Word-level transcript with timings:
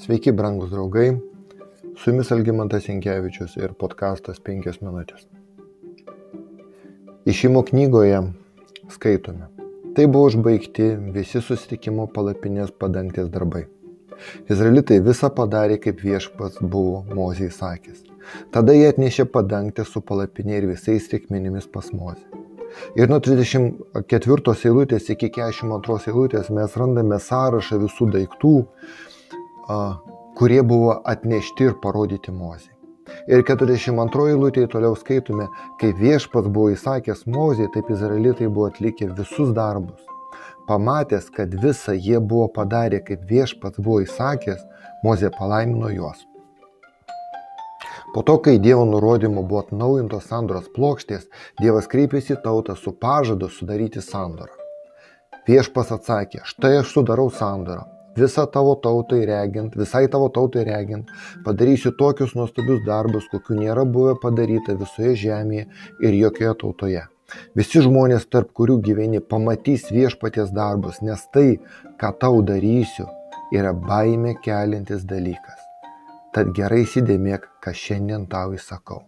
Sveiki, 0.00 0.32
brangus 0.32 0.70
draugai. 0.70 1.18
Su 1.96 2.10
jumis 2.10 2.30
Algymantas 2.32 2.86
Inkevičius 2.88 3.58
ir 3.60 3.74
podkastas 3.76 4.38
5 4.46 4.78
minutės. 4.80 5.26
Išimo 7.28 7.60
knygoje 7.68 8.22
skaitome. 8.94 9.50
Tai 9.96 10.06
buvo 10.06 10.30
užbaigti 10.30 10.86
visi 11.16 11.42
susitikimo 11.44 12.06
palapinės 12.14 12.72
padangtės 12.80 13.28
darbai. 13.34 13.66
Izraelitai 14.48 15.02
visą 15.04 15.28
padarė, 15.36 15.76
kaip 15.84 16.00
viešpats 16.06 16.62
buvo 16.62 17.02
Mozijai 17.12 17.52
sakęs. 17.58 18.00
Tada 18.56 18.72
jie 18.78 18.88
atnešė 18.94 19.28
padangtę 19.36 19.84
su 19.84 20.00
palapinė 20.00 20.62
ir 20.62 20.70
visais 20.72 21.12
reikmenimis 21.12 21.68
pas 21.76 21.92
Mozį. 21.92 22.24
Ir 22.96 23.12
nuo 23.12 23.20
34 23.20 24.56
eilutės 24.64 25.12
iki 25.12 25.28
42 25.36 26.00
eilutės 26.08 26.48
mes 26.56 26.80
randame 26.80 27.20
sąrašą 27.20 27.84
visų 27.84 28.12
daiktų, 28.16 28.56
kurie 30.38 30.62
buvo 30.62 31.00
atnešti 31.04 31.70
ir 31.70 31.74
parodyti 31.82 32.32
Mozijai. 32.32 32.76
Ir 33.30 33.42
42 33.46 34.30
eilutėje 34.32 34.70
toliau 34.72 34.94
skaitome, 34.98 35.48
kaip 35.80 35.98
viešpas 35.98 36.46
buvo 36.46 36.70
įsakęs 36.74 37.26
Mozijai, 37.26 37.70
taip 37.74 37.90
izraelitai 37.90 38.48
buvo 38.48 38.70
atlikę 38.70 39.10
visus 39.18 39.52
darbus. 39.56 40.00
Pamatęs, 40.68 41.30
kad 41.34 41.54
visą 41.62 41.96
jie 41.98 42.20
buvo 42.20 42.46
padarę, 42.54 43.00
kaip 43.06 43.26
viešpats 43.26 43.82
buvo 43.82 44.00
įsakęs, 44.06 44.62
Mozė 45.04 45.30
palaimino 45.34 45.90
juos. 45.90 46.26
Po 48.14 48.22
to, 48.26 48.36
kai 48.42 48.58
Dievo 48.58 48.84
nurodymu 48.84 49.42
buvo 49.46 49.62
atnaujintos 49.64 50.26
sandoros 50.30 50.66
plokštės, 50.74 51.28
Dievas 51.60 51.86
kreipėsi 51.90 52.36
tautą 52.44 52.74
su 52.76 52.92
pažadu 52.92 53.48
sudaryti 53.48 54.02
sandorą. 54.02 54.52
Viešpas 55.46 55.92
atsakė, 55.94 56.42
štai 56.44 56.76
aš 56.80 56.90
sudarau 56.94 57.30
sandorą, 57.34 57.86
visą 58.20 58.46
tavo 58.54 58.74
tautai 58.84 59.22
regint, 59.28 59.76
visai 59.76 60.06
tavo 60.12 60.28
tautai 60.34 60.64
regint, 60.68 61.08
padarysiu 61.46 61.92
tokius 61.98 62.36
nuostabius 62.38 62.82
darbus, 62.86 63.28
kokių 63.32 63.60
nėra 63.62 63.86
buvę 63.96 64.16
padaryta 64.22 64.76
visoje 64.80 65.16
žemėje 65.24 65.66
ir 66.06 66.18
jokioje 66.24 66.58
tautoje. 66.64 67.06
Visi 67.58 67.82
žmonės, 67.84 68.26
tarp 68.26 68.50
kurių 68.58 68.80
gyveni, 68.86 69.20
pamatys 69.32 69.88
viešpaties 69.94 70.50
darbus, 70.54 71.00
nes 71.06 71.22
tai, 71.34 71.60
ką 72.00 72.12
tau 72.22 72.42
darysiu, 72.46 73.06
yra 73.54 73.72
baime 73.74 74.34
kelintis 74.44 75.06
dalykas. 75.06 75.66
Tad 76.34 76.52
gerai 76.54 76.84
įsidėmėk, 76.84 77.48
ką 77.62 77.74
šiandien 77.74 78.28
tau 78.30 78.54
įsakau. 78.54 79.02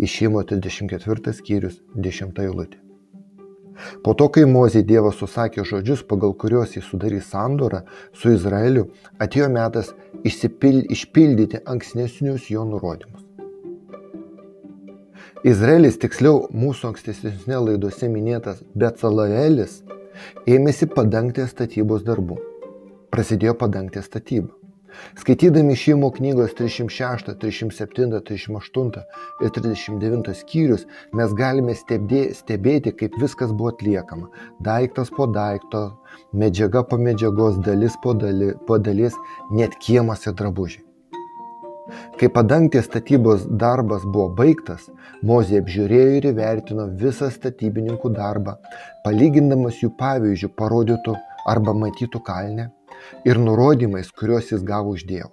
Išimo 0.00 0.44
34 0.44 1.36
skyrius 1.36 1.80
10 1.96 2.44
eilutė. 2.44 2.85
Po 4.04 4.14
to, 4.14 4.28
kai 4.32 4.46
Mozė 4.48 4.82
Dievas 4.86 5.18
susakė 5.20 5.64
žodžius, 5.66 6.02
pagal 6.08 6.34
kuriuos 6.38 6.76
jis 6.76 6.88
sudarys 6.88 7.30
sandorą 7.32 7.82
su 8.16 8.32
Izraeliu, 8.32 8.88
atėjo 9.20 9.48
metas 9.52 9.92
išsipil, 10.24 10.82
išpildyti 10.92 11.62
ankstesnius 11.64 12.50
jo 12.50 12.64
nurodymus. 12.68 13.22
Izraelis, 15.46 15.98
tiksliau 16.02 16.46
mūsų 16.50 16.88
ankstesnėse 16.90 17.58
laidose 17.62 18.08
minėtas 18.10 18.64
Becalaelis, 18.74 19.82
ėmėsi 20.48 20.88
padangtės 20.90 21.52
statybos 21.54 22.02
darbų. 22.06 22.40
Prasidėjo 23.14 23.54
padangtės 23.60 24.08
statyba. 24.10 24.65
Skaitydami 25.18 25.76
šeimo 25.76 26.10
knygos 26.14 26.54
306, 26.58 27.34
307, 27.40 28.20
38 28.28 28.90
ir 29.44 29.52
39 29.58 30.32
skyrius 30.40 30.86
mes 31.16 31.34
galime 31.36 31.74
stebėti, 31.76 32.94
kaip 33.00 33.18
viskas 33.20 33.52
buvo 33.52 33.74
atliekama. 33.74 34.30
Daiktas 34.60 35.12
po 35.16 35.26
daikto, 35.26 35.84
medžiaga 36.32 36.84
po 36.86 36.98
medžiagos, 36.98 37.60
dalis 37.66 37.98
po, 38.02 38.14
dali, 38.14 38.52
po 38.66 38.78
dalies, 38.78 39.16
net 39.50 39.78
kiemas 39.82 40.26
ir 40.26 40.36
drabužiai. 40.38 40.86
Kai 42.18 42.28
padangtės 42.34 42.88
statybos 42.88 43.44
darbas 43.62 44.02
buvo 44.06 44.30
baigtas, 44.38 44.88
Mozė 45.26 45.60
apžiūrėjo 45.62 46.16
ir 46.18 46.26
įvertino 46.32 46.88
visą 47.00 47.28
statybininkų 47.32 48.10
darbą, 48.16 48.56
palygindamas 49.04 49.78
jų 49.82 49.92
pavyzdžių 50.00 50.50
parodytų 50.58 51.14
arba 51.48 51.74
matytų 51.78 52.20
kalnę, 52.26 52.66
ir 53.28 53.40
nurodymais, 53.40 54.12
kuriuos 54.12 54.52
jis 54.52 54.64
gavo 54.66 54.94
iš 54.96 55.06
Dievo. 55.08 55.32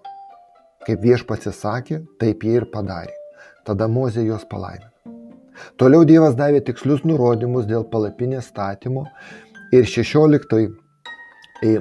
Kaip 0.84 1.03
viešpats 1.03 1.47
įsakė, 1.53 2.01
taip 2.19 2.44
jie 2.44 2.57
ir 2.59 2.68
padarė. 2.72 3.13
Tada 3.63 3.88
Mozė 3.88 4.25
juos 4.28 4.44
palaimino. 4.50 4.91
Toliau 5.78 6.03
Dievas 6.03 6.35
davė 6.35 6.63
tikslius 6.66 7.03
nurodymus 7.07 7.68
dėl 7.69 7.85
palapinės 7.90 8.50
statymo 8.52 9.06
ir 9.72 9.85
16, 9.90 10.66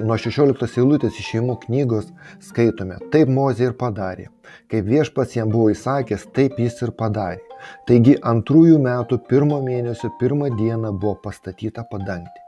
nuo 0.05 0.17
16 0.25 0.77
eilutės 0.79 1.17
išėjimų 1.19 1.57
knygos 1.65 2.07
skaitome, 2.47 2.99
taip 3.11 3.31
Mozė 3.33 3.71
ir 3.71 3.75
padarė. 3.79 4.29
Kaip 4.71 4.87
viešpats 4.87 5.35
jam 5.37 5.51
buvo 5.51 5.71
įsakęs, 5.73 6.29
taip 6.37 6.59
jis 6.61 6.79
ir 6.85 6.93
padarė. 6.99 7.41
Taigi 7.89 8.15
antrųjų 8.33 8.79
metų 8.83 9.19
pirmo 9.29 9.59
mėnesio 9.63 10.11
pirmą 10.19 10.53
dieną 10.57 10.93
buvo 10.93 11.15
pastatyta 11.27 11.87
padangti. 11.91 12.42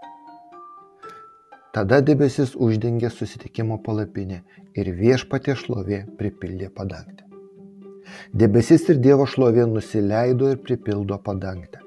Tada 1.75 1.97
debesis 2.07 2.53
uždengė 2.55 3.09
susitikimo 3.11 3.77
palapinę 3.83 4.37
ir 4.79 4.89
viešpatė 4.99 5.57
šlovė 5.59 5.97
pripildė 6.19 6.69
padangtę. 6.77 7.25
Debesis 8.43 8.85
ir 8.93 9.01
Dievo 9.03 9.25
šlovė 9.27 9.65
nusileido 9.73 10.53
ir 10.53 10.61
pripildo 10.63 11.17
padangtę. 11.25 11.81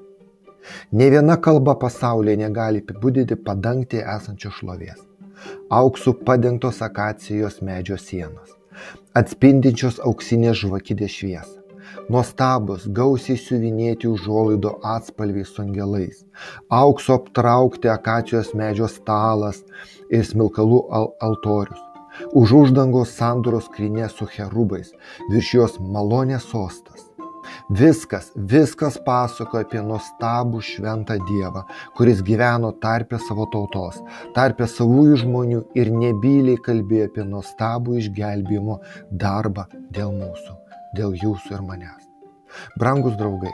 Ne 0.93 1.09
viena 1.09 1.39
kalba 1.47 1.73
pasaulyje 1.83 2.37
negali 2.43 2.83
apibūdinti 2.85 3.39
padangtėje 3.49 4.05
esančios 4.15 4.59
šlovės. 4.59 4.99
Auksų 5.81 6.19
padengtos 6.27 6.83
akacijos 6.85 7.61
medžio 7.65 7.97
sienos, 7.97 8.57
atspindinčios 9.23 10.03
auksinės 10.05 10.61
žvakidės 10.61 11.15
šviesą 11.15 11.58
nuostabūs 12.09 12.87
gausiai 12.99 13.37
siuvinėti 13.39 14.09
užuolaidų 14.09 14.75
atspalviais 14.95 15.53
su 15.53 15.63
angelais. 15.65 16.23
Auksu 16.69 17.15
aptraukti 17.17 17.91
akacijos 17.91 18.53
medžio 18.61 18.89
stalas 18.91 19.61
ir 20.09 20.25
smilkalų 20.25 20.81
al 20.99 21.13
altorius. 21.29 21.85
Už 22.35 22.53
uždangos 22.63 23.13
sandoros 23.15 23.69
skrynia 23.69 24.09
su 24.09 24.27
cherubais 24.27 24.91
virš 25.29 25.53
jos 25.59 25.77
malonės 25.79 26.49
sostas. 26.51 27.05
Viskas, 27.79 28.31
viskas 28.51 28.97
pasakoja 29.05 29.65
apie 29.65 29.81
nuostabų 29.85 30.61
šventą 30.65 31.17
Dievą, 31.29 31.63
kuris 31.97 32.21
gyveno 32.25 32.71
tarpę 32.83 33.19
savo 33.25 33.47
tautos, 33.53 33.99
tarpę 34.37 34.67
savųjų 34.69 35.19
žmonių 35.23 35.65
ir 35.79 35.93
nebyliai 35.95 36.61
kalbėjo 36.69 37.11
apie 37.11 37.27
nuostabų 37.33 37.99
išgelbėjimo 38.03 38.79
darbą 39.25 39.69
dėl 39.93 40.17
mūsų 40.17 40.68
dėl 40.97 41.17
jūsų 41.23 41.57
ir 41.57 41.65
manęs. 41.65 42.05
Brangus 42.81 43.17
draugai, 43.19 43.53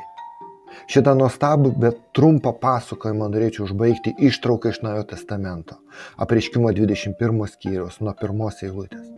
šitą 0.92 1.16
nuostabų, 1.20 1.74
bet 1.84 2.00
trumpą 2.16 2.54
pasakojimą 2.62 3.28
norėčiau 3.34 3.66
užbaigti 3.68 4.16
ištrauką 4.30 4.72
iš 4.74 4.82
Naujojo 4.86 5.10
testamento, 5.12 5.80
apreiškimo 6.22 6.72
21 6.80 7.46
skyriaus 7.52 8.02
nuo 8.02 8.16
pirmos 8.22 8.64
eilutės. 8.64 9.12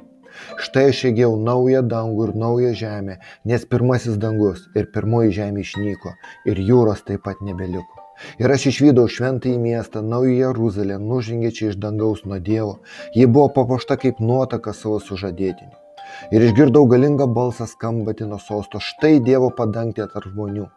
Štai 0.61 0.89
aš 0.91 0.99
įgėjau 1.09 1.37
naują 1.41 1.81
dangų 1.93 2.27
ir 2.27 2.33
naują 2.41 2.73
žemę, 2.81 3.15
nes 3.49 3.63
pirmasis 3.71 4.19
dangus 4.21 4.67
ir 4.77 4.89
pirmoji 4.93 5.33
žemė 5.39 5.63
išnyko 5.63 6.13
ir 6.51 6.61
jūros 6.67 7.01
taip 7.07 7.23
pat 7.25 7.41
nebeliko. 7.47 8.03
Ir 8.41 8.53
aš 8.53 8.67
išvydau 8.71 9.07
šventąjį 9.13 9.57
miestą, 9.61 10.01
naują 10.13 10.37
Jeruzalę, 10.49 10.99
nužengė 11.09 11.53
čia 11.57 11.71
iš 11.71 11.81
dangaus 11.81 12.23
nuo 12.25 12.39
Dievo. 12.51 12.79
Ji 13.17 13.25
buvo 13.25 13.49
papuošta 13.59 13.97
kaip 14.01 14.21
nuotaka 14.21 14.73
savo 14.77 15.01
sužadėtiniu 15.09 15.86
ir 16.31 16.45
išgirdau 16.47 16.85
galingą 16.91 17.27
balsą 17.37 17.67
skambantį 17.69 18.27
nuo 18.31 18.39
sosto 18.43 18.81
štai 18.83 19.17
dievo 19.23 19.49
padangtė 19.59 20.09
tarp 20.13 20.29
žmonių. 20.33 20.67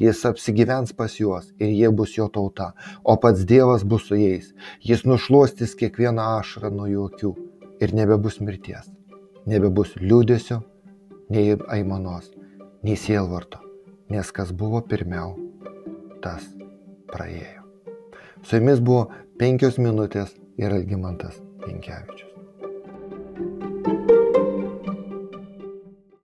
Jis 0.00 0.22
apsigyvens 0.30 0.94
pas 0.96 1.18
juos 1.20 1.50
ir 1.58 1.72
jie 1.72 1.90
bus 1.90 2.16
jo 2.18 2.28
tauta 2.28 2.72
o 3.04 3.16
pats 3.16 3.44
dievas 3.44 3.84
bus 3.84 4.08
su 4.10 4.18
jais. 4.20 4.52
Jis 4.82 5.06
nušluostys 5.08 5.76
kiekvieną 5.78 6.30
ašarą 6.40 6.72
nuo 6.74 6.88
jų 6.90 7.10
akių 7.12 7.34
ir 7.80 7.94
nebebus 7.96 8.40
mirties 8.44 8.90
nebebus 9.48 9.96
liūdėsio 9.96 10.60
nei 11.32 11.56
aimanos 11.76 12.30
nei 12.84 12.96
sielvarto 12.96 13.60
nes 14.10 14.32
kas 14.36 14.52
buvo 14.52 14.82
pirmiau 14.92 15.36
tas 16.24 16.44
praėjo. 17.12 17.62
Su 18.42 18.58
jumis 18.58 18.82
buvo 18.84 19.06
penkios 19.40 19.78
minutės 19.78 20.34
ir 20.60 20.74
algimantas 20.76 21.40
Pinkevičius. 21.64 22.30